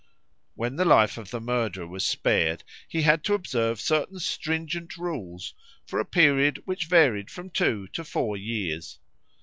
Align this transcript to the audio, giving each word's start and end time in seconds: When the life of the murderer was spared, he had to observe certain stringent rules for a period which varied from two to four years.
When 0.55 0.77
the 0.77 0.83
life 0.85 1.19
of 1.19 1.29
the 1.29 1.39
murderer 1.39 1.85
was 1.85 2.03
spared, 2.03 2.63
he 2.87 3.03
had 3.03 3.23
to 3.25 3.35
observe 3.35 3.79
certain 3.79 4.17
stringent 4.17 4.97
rules 4.97 5.53
for 5.85 5.99
a 5.99 6.05
period 6.05 6.59
which 6.65 6.87
varied 6.87 7.29
from 7.29 7.51
two 7.51 7.87
to 7.89 8.03
four 8.03 8.35
years. 8.35 8.97